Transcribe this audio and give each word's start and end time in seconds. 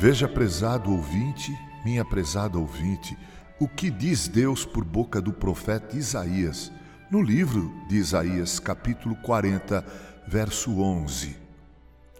Veja, 0.00 0.28
prezado 0.28 0.92
ouvinte, 0.92 1.58
minha 1.84 2.04
prezada 2.04 2.56
ouvinte, 2.56 3.18
o 3.58 3.66
que 3.66 3.90
diz 3.90 4.28
Deus 4.28 4.64
por 4.64 4.84
boca 4.84 5.20
do 5.20 5.32
profeta 5.32 5.96
Isaías, 5.96 6.70
no 7.10 7.20
livro 7.20 7.74
de 7.88 7.96
Isaías, 7.96 8.60
capítulo 8.60 9.16
40, 9.16 9.84
verso 10.24 10.80
11. 10.80 11.36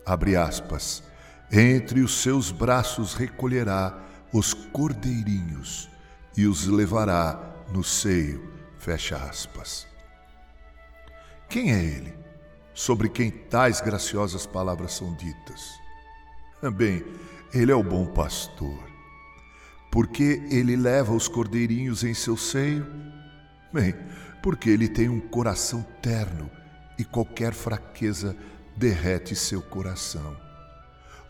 Abre 0.04 0.34
aspas. 0.34 1.04
Entre 1.52 2.00
os 2.00 2.20
seus 2.20 2.50
braços 2.50 3.14
recolherá 3.14 3.96
os 4.32 4.52
cordeirinhos 4.52 5.88
e 6.36 6.48
os 6.48 6.66
levará 6.66 7.38
no 7.72 7.84
seio. 7.84 8.52
Fecha 8.76 9.16
aspas. 9.18 9.86
Quem 11.48 11.72
é 11.72 11.80
ele? 11.80 12.12
Sobre 12.74 13.08
quem 13.08 13.30
tais 13.30 13.80
graciosas 13.80 14.46
palavras 14.46 14.94
são 14.94 15.14
ditas? 15.14 15.78
Bem, 16.76 17.04
ele 17.52 17.72
é 17.72 17.74
o 17.74 17.82
bom 17.82 18.06
pastor. 18.06 18.88
Porque 19.90 20.42
ele 20.50 20.76
leva 20.76 21.14
os 21.14 21.28
cordeirinhos 21.28 22.04
em 22.04 22.14
seu 22.14 22.36
seio? 22.36 22.86
Bem, 23.72 23.94
porque 24.42 24.70
ele 24.70 24.88
tem 24.88 25.08
um 25.08 25.20
coração 25.20 25.84
terno 26.02 26.50
e 26.98 27.04
qualquer 27.04 27.52
fraqueza 27.52 28.36
derrete 28.76 29.34
seu 29.34 29.62
coração. 29.62 30.36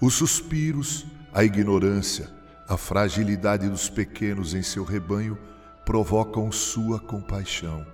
Os 0.00 0.14
suspiros, 0.14 1.06
a 1.32 1.44
ignorância, 1.44 2.28
a 2.68 2.76
fragilidade 2.76 3.68
dos 3.68 3.88
pequenos 3.88 4.54
em 4.54 4.62
seu 4.62 4.84
rebanho 4.84 5.38
provocam 5.84 6.52
sua 6.52 7.00
compaixão. 7.00 7.86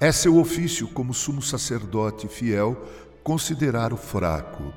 É 0.00 0.10
seu 0.12 0.38
ofício 0.38 0.88
como 0.88 1.12
sumo 1.12 1.42
sacerdote 1.42 2.28
fiel 2.28 2.86
considerar 3.22 3.92
o 3.92 3.96
fraco. 3.96 4.72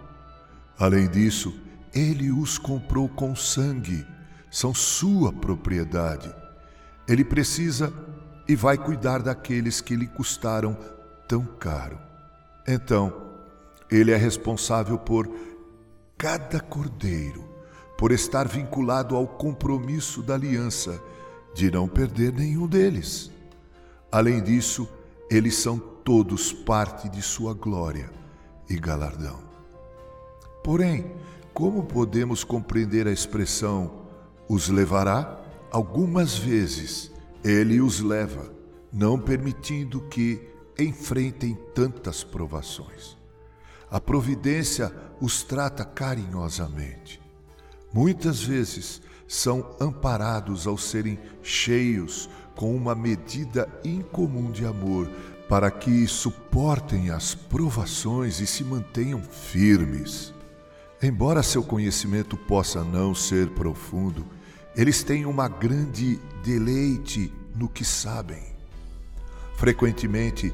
Além 0.77 1.07
disso, 1.07 1.57
ele 1.93 2.31
os 2.31 2.57
comprou 2.57 3.09
com 3.09 3.35
sangue, 3.35 4.05
são 4.49 4.73
sua 4.73 5.31
propriedade. 5.31 6.33
Ele 7.07 7.23
precisa 7.23 7.93
e 8.47 8.55
vai 8.55 8.77
cuidar 8.77 9.21
daqueles 9.21 9.81
que 9.81 9.95
lhe 9.95 10.07
custaram 10.07 10.77
tão 11.27 11.45
caro. 11.45 11.99
Então, 12.67 13.13
ele 13.89 14.11
é 14.11 14.17
responsável 14.17 14.97
por 14.97 15.29
cada 16.17 16.59
cordeiro, 16.59 17.43
por 17.97 18.11
estar 18.11 18.47
vinculado 18.47 19.15
ao 19.15 19.27
compromisso 19.27 20.21
da 20.21 20.35
aliança 20.35 21.01
de 21.53 21.69
não 21.69 21.87
perder 21.87 22.33
nenhum 22.33 22.67
deles. 22.67 23.31
Além 24.11 24.41
disso, 24.41 24.87
eles 25.29 25.55
são 25.55 25.77
todos 25.77 26.51
parte 26.51 27.09
de 27.09 27.21
sua 27.21 27.53
glória 27.53 28.09
e 28.69 28.77
galardão. 28.77 29.39
Porém, 30.63 31.11
como 31.53 31.83
podemos 31.83 32.43
compreender 32.43 33.07
a 33.07 33.11
expressão 33.11 34.05
os 34.47 34.69
levará? 34.69 35.39
Algumas 35.71 36.37
vezes 36.37 37.11
ele 37.43 37.81
os 37.81 37.99
leva, 37.99 38.51
não 38.91 39.19
permitindo 39.19 40.01
que 40.01 40.41
enfrentem 40.77 41.57
tantas 41.73 42.23
provações. 42.23 43.17
A 43.89 43.99
providência 43.99 44.93
os 45.19 45.43
trata 45.43 45.83
carinhosamente. 45.83 47.21
Muitas 47.93 48.41
vezes 48.41 49.01
são 49.27 49.75
amparados 49.79 50.65
ao 50.67 50.77
serem 50.77 51.19
cheios 51.41 52.29
com 52.55 52.75
uma 52.75 52.95
medida 52.95 53.67
incomum 53.83 54.51
de 54.51 54.65
amor, 54.65 55.09
para 55.49 55.69
que 55.69 56.07
suportem 56.07 57.09
as 57.09 57.35
provações 57.35 58.39
e 58.39 58.47
se 58.47 58.63
mantenham 58.63 59.21
firmes. 59.21 60.33
Embora 61.03 61.41
seu 61.41 61.63
conhecimento 61.63 62.37
possa 62.37 62.83
não 62.83 63.15
ser 63.15 63.49
profundo, 63.49 64.23
eles 64.75 65.01
têm 65.01 65.25
uma 65.25 65.47
grande 65.47 66.19
deleite 66.43 67.33
no 67.55 67.67
que 67.67 67.83
sabem. 67.83 68.43
Frequentemente, 69.55 70.53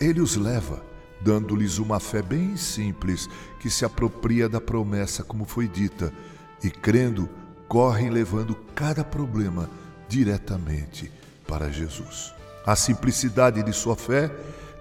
ele 0.00 0.22
os 0.22 0.34
leva, 0.34 0.82
dando-lhes 1.20 1.76
uma 1.76 2.00
fé 2.00 2.22
bem 2.22 2.56
simples 2.56 3.28
que 3.60 3.68
se 3.68 3.84
apropria 3.84 4.48
da 4.48 4.62
promessa, 4.62 5.22
como 5.22 5.44
foi 5.44 5.68
dita, 5.68 6.10
e 6.64 6.70
crendo 6.70 7.28
correm 7.68 8.08
levando 8.08 8.54
cada 8.74 9.04
problema 9.04 9.68
diretamente 10.08 11.12
para 11.46 11.70
Jesus. 11.70 12.32
A 12.64 12.74
simplicidade 12.74 13.62
de 13.62 13.72
sua 13.74 13.94
fé 13.94 14.34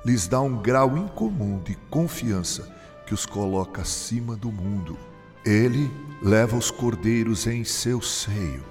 lhes 0.06 0.26
dá 0.26 0.40
um 0.40 0.62
grau 0.62 0.98
incomum 0.98 1.60
de 1.60 1.76
confiança 1.90 2.81
que 3.12 3.16
os 3.16 3.26
coloca 3.26 3.82
acima 3.82 4.38
do 4.38 4.50
mundo. 4.50 4.98
Ele 5.46 5.92
leva 6.24 6.56
os 6.56 6.72
cordeiros 6.72 7.46
em 7.46 7.66
seu 7.66 8.02
seio. 8.02 8.64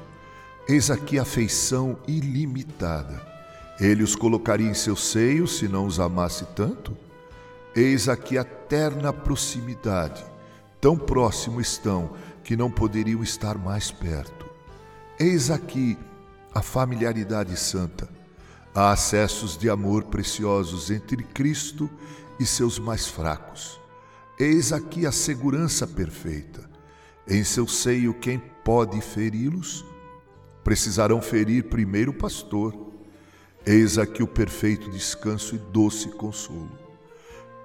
Eis 0.67 0.91
aqui 0.91 1.19
a 1.19 1.23
afeição 1.23 1.99
ilimitada. 2.09 3.21
Ele 3.79 4.03
os 4.03 4.17
colocaria 4.17 4.67
em 4.67 4.73
seu 4.73 4.97
seio 4.97 5.47
se 5.47 5.69
não 5.69 5.85
os 5.85 6.01
amasse 6.01 6.47
tanto? 6.57 6.97
Eis 7.77 8.09
aqui 8.09 8.39
a 8.39 8.45
terna 8.45 9.13
proximidade. 9.13 10.25
Tão 10.81 10.97
próximo 10.97 11.61
estão 11.61 12.13
que 12.43 12.57
não 12.57 12.71
poderiam 12.71 13.23
estar 13.23 13.59
mais 13.59 13.91
perto. 13.91 14.47
Eis 15.19 15.51
aqui 15.51 15.99
a 16.55 16.63
familiaridade 16.63 17.55
santa. 17.61 18.09
Há 18.75 18.93
acessos 18.93 19.55
de 19.59 19.69
amor 19.69 20.05
preciosos 20.05 20.91
entre 20.91 21.25
Cristo 21.25 21.91
e 22.39 22.47
seus 22.47 22.79
mais 22.79 23.07
fracos. 23.07 23.80
Eis 24.41 24.73
aqui 24.73 25.05
a 25.05 25.13
segurança 25.13 25.87
perfeita. 25.87 26.67
Em 27.29 27.45
seu 27.45 27.69
seio, 27.69 28.15
quem 28.15 28.39
pode 28.65 28.99
feri-los? 29.03 29.85
Precisarão 30.65 31.21
ferir 31.21 31.65
primeiro 31.65 32.11
o 32.11 32.15
pastor. 32.15 32.75
Eis 33.67 33.99
aqui 33.99 34.23
o 34.23 34.27
perfeito 34.27 34.91
descanso 34.91 35.55
e 35.55 35.59
doce 35.59 36.09
consolo. 36.09 36.71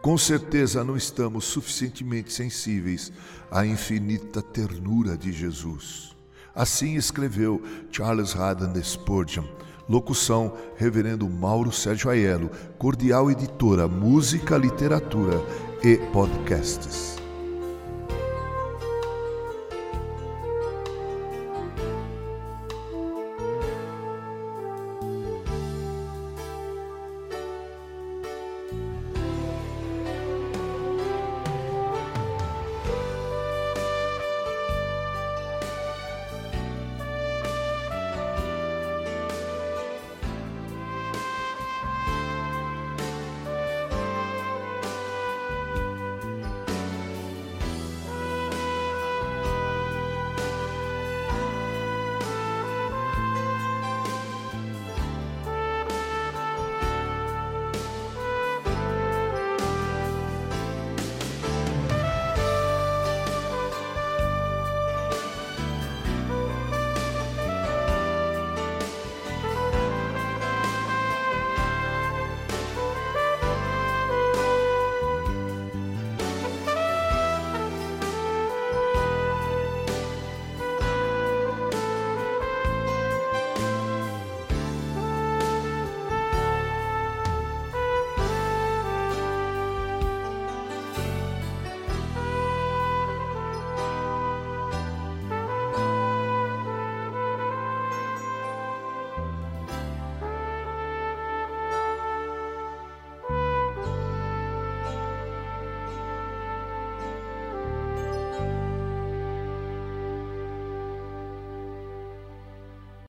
Com 0.01 0.17
certeza 0.17 0.83
não 0.83 0.97
estamos 0.97 1.45
suficientemente 1.45 2.33
sensíveis 2.33 3.09
à 3.49 3.65
infinita 3.65 4.41
ternura 4.41 5.15
de 5.15 5.31
Jesus. 5.31 6.13
Assim 6.53 6.95
escreveu 6.95 7.63
Charles 7.89 8.35
Haddon 8.35 8.73
Spurgeon. 8.83 9.45
Locução: 9.87 10.57
Reverendo 10.75 11.29
Mauro 11.29 11.71
Sérgio 11.71 12.09
Aiello, 12.09 12.49
Cordial 12.77 13.31
Editora, 13.31 13.87
Música, 13.87 14.57
Literatura 14.57 15.41
e 15.83 15.97
Podcasts. 16.11 17.24